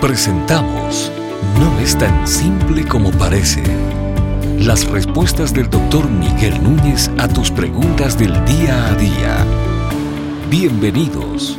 [0.00, 1.10] Presentamos
[1.58, 3.62] No es tan simple como parece.
[4.58, 9.46] Las respuestas del doctor Miguel Núñez a tus preguntas del día a día.
[10.50, 11.58] Bienvenidos.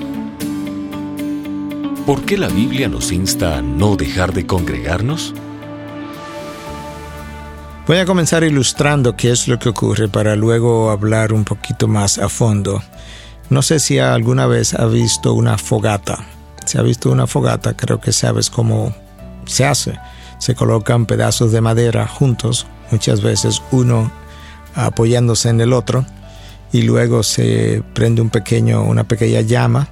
[2.06, 5.34] ¿Por qué la Biblia nos insta a no dejar de congregarnos?
[7.88, 12.20] Voy a comenzar ilustrando qué es lo que ocurre para luego hablar un poquito más
[12.20, 12.84] a fondo.
[13.50, 16.37] No sé si alguna vez ha visto una fogata.
[16.68, 18.94] Si ha visto una fogata, creo que sabes cómo
[19.46, 19.98] se hace.
[20.38, 24.12] Se colocan pedazos de madera juntos, muchas veces uno
[24.76, 26.06] apoyándose en el otro,
[26.74, 29.88] y luego se prende un pequeño, una pequeña llama,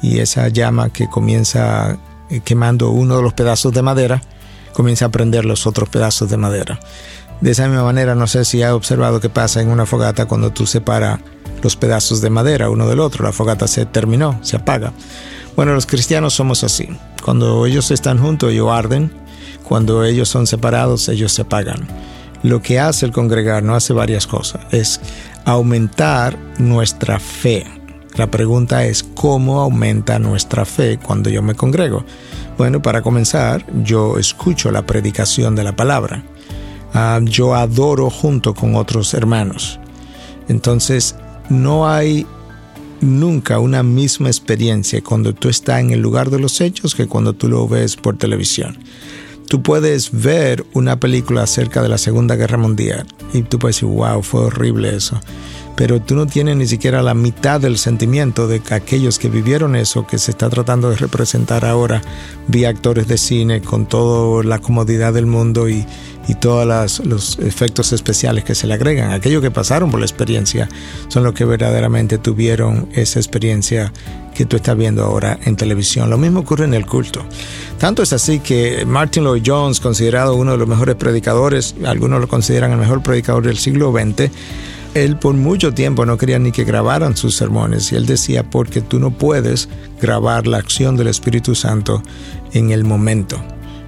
[0.00, 1.98] y esa llama que comienza
[2.44, 4.22] quemando uno de los pedazos de madera,
[4.72, 6.78] comienza a prender los otros pedazos de madera.
[7.40, 10.52] De esa misma manera, no sé si ha observado qué pasa en una fogata cuando
[10.52, 11.18] tú separas
[11.60, 13.24] los pedazos de madera uno del otro.
[13.24, 14.92] La fogata se terminó, se apaga.
[15.58, 16.88] Bueno, los cristianos somos así.
[17.24, 19.10] Cuando ellos están juntos, ellos arden.
[19.64, 21.84] Cuando ellos son separados, ellos se apagan.
[22.44, 24.60] Lo que hace el congregar no hace varias cosas.
[24.70, 25.00] Es
[25.44, 27.66] aumentar nuestra fe.
[28.14, 32.04] La pregunta es, ¿cómo aumenta nuestra fe cuando yo me congrego?
[32.56, 36.22] Bueno, para comenzar, yo escucho la predicación de la palabra.
[36.94, 39.80] Ah, yo adoro junto con otros hermanos.
[40.46, 41.16] Entonces,
[41.48, 42.28] no hay
[43.00, 47.32] nunca una misma experiencia cuando tú estás en el lugar de los hechos que cuando
[47.32, 48.78] tú lo ves por televisión.
[49.48, 53.88] Tú puedes ver una película acerca de la Segunda Guerra Mundial y tú puedes decir,
[53.88, 55.20] wow, fue horrible eso
[55.78, 60.08] pero tú no tienes ni siquiera la mitad del sentimiento de aquellos que vivieron eso
[60.08, 62.02] que se está tratando de representar ahora
[62.48, 65.86] vía actores de cine con toda la comodidad del mundo y,
[66.28, 69.12] y todos los efectos especiales que se le agregan.
[69.12, 70.68] Aquellos que pasaron por la experiencia
[71.08, 73.92] son los que verdaderamente tuvieron esa experiencia
[74.34, 76.10] que tú estás viendo ahora en televisión.
[76.10, 77.24] Lo mismo ocurre en el culto.
[77.78, 82.28] Tanto es así que Martin Lloyd Jones, considerado uno de los mejores predicadores, algunos lo
[82.28, 84.30] consideran el mejor predicador del siglo XX,
[84.94, 88.80] él por mucho tiempo no quería ni que grabaran sus sermones y él decía porque
[88.80, 89.68] tú no puedes
[90.00, 92.02] grabar la acción del Espíritu Santo
[92.52, 93.42] en el momento.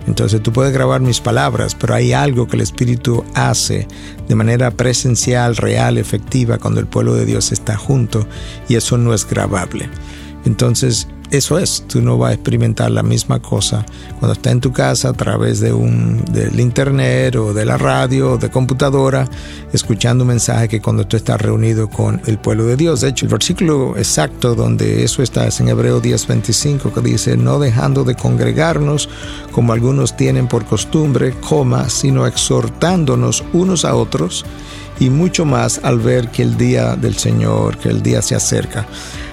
[0.06, 3.86] Entonces tú puedes grabar mis palabras, pero hay algo que el Espíritu hace
[4.28, 8.26] de manera presencial, real, efectiva, cuando el pueblo de Dios está junto
[8.68, 9.88] y eso no es grabable.
[10.44, 13.86] Entonces eso es, tú no vas a experimentar la misma cosa
[14.18, 18.32] cuando estás en tu casa a través de un, del internet o de la radio
[18.32, 19.28] o de computadora,
[19.72, 23.00] escuchando un mensaje que cuando tú estás reunido con el pueblo de Dios.
[23.02, 27.60] De hecho, el versículo exacto donde eso está es en Hebreo 10:25 que dice, no
[27.60, 29.08] dejando de congregarnos
[29.52, 34.44] como algunos tienen por costumbre, coma, sino exhortándonos unos a otros
[34.98, 38.86] y mucho más al ver que el día del Señor, que el día se acerca.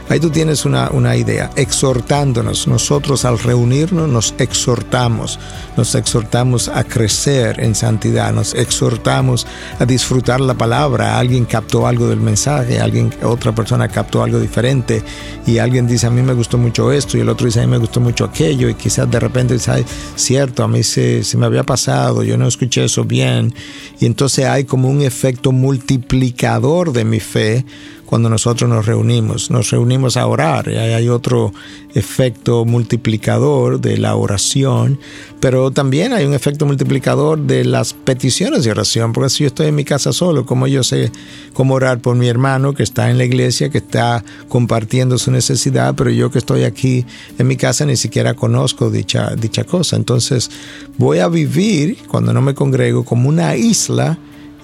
[0.10, 2.68] Ahí tú tienes una, una idea, exhortándonos.
[2.68, 5.38] Nosotros al reunirnos nos exhortamos,
[5.76, 9.46] nos exhortamos a crecer en santidad, nos exhortamos
[9.80, 11.20] a disfrutar la palabra.
[11.20, 15.04] Alguien captó algo del mensaje, alguien, otra persona captó algo diferente.
[15.46, 17.72] Y alguien dice a mí me gustó mucho esto y el otro dice a mí
[17.72, 19.84] me gustó mucho aquello y quizás de repente dice,
[20.16, 23.54] cierto, a mí se, se me había pasado, yo no escuché eso bien.
[24.00, 27.66] Y entonces hay como un efecto multiplicador de mi fe
[28.08, 29.52] cuando nosotros nos reunimos.
[29.52, 31.54] Nos reunimos a orar y hay otro
[31.94, 35.00] efecto multiplicador de la oración,
[35.40, 39.68] pero también hay un efecto multiplicador de las peticiones de oración, porque si yo estoy
[39.68, 41.12] en mi casa solo, como yo sé
[41.54, 45.94] cómo orar por mi hermano que está en la iglesia, que está compartiendo su necesidad,
[45.96, 47.06] pero yo que estoy aquí
[47.38, 49.98] en mi casa ni siquiera conozco dicha, dicha cosa.
[49.98, 50.50] Entonces
[50.98, 54.18] voy a vivir, cuando no me congrego, como una isla,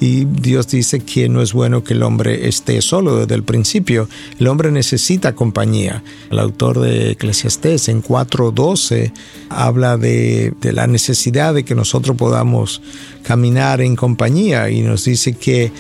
[0.04, 4.10] y Dios dice que no es bueno que el hombre esté solo desde el principio.
[4.38, 6.04] El hombre necesita compañía.
[6.30, 9.14] El autor de Eclesiastés en 4.12
[9.48, 12.82] habla de, de la necesidad de que nosotros podamos
[13.24, 15.72] caminar en compañía y nos dice que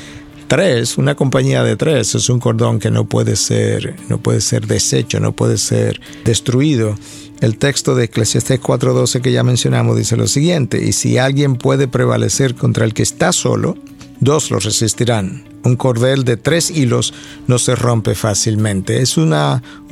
[0.48, 4.68] tres, una compañía de tres es un cordón que no puede ser, no puede ser
[4.68, 6.96] deshecho, no puede ser destruido.
[7.42, 11.90] El texto de Eclesiastés 4:12 que ya mencionamos dice lo siguiente, y si alguien puede
[11.90, 13.76] prevalecer contra el que está solo,
[14.24, 15.53] dos lo resistirán.
[15.64, 17.14] Un cordel de tres hilos
[17.48, 19.02] no se rompe fácilmente.
[19.02, 19.34] Es un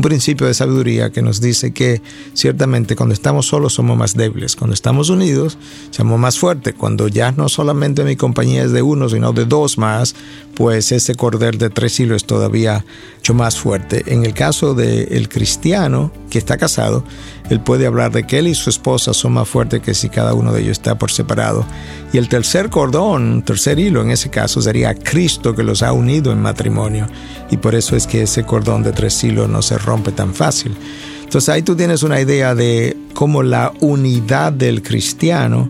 [0.02, 2.02] principio de sabiduría que nos dice que
[2.34, 4.56] ciertamente cuando estamos solos somos más débiles.
[4.56, 5.58] Cuando estamos unidos
[5.92, 6.74] somos más fuertes.
[6.78, 10.16] Cuando ya no solamente mi compañía es de uno, sino de dos más,
[10.56, 12.86] pues ese cordel de tres hilos es todavía
[13.18, 14.04] mucho más fuerte.
[14.08, 17.04] En el caso del cristiano que está casado,
[17.50, 20.34] él puede hablar de que él y su esposa son más fuertes que si cada
[20.34, 21.66] uno de ellos está por separado.
[22.14, 26.32] Y el tercer cordón, tercer hilo en ese caso sería Cristo que los ha unido
[26.32, 27.06] en matrimonio.
[27.52, 30.76] Y por eso es que ese cordón de tres hilos no se rompe tan fácil.
[31.24, 35.70] Entonces ahí tú tienes una idea de cómo la unidad del cristiano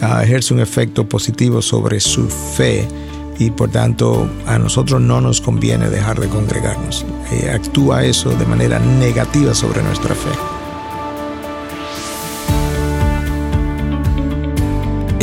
[0.00, 2.86] uh, ejerce un efecto positivo sobre su fe
[3.36, 7.04] y por tanto a nosotros no nos conviene dejar de congregarnos.
[7.32, 10.53] Eh, actúa eso de manera negativa sobre nuestra fe.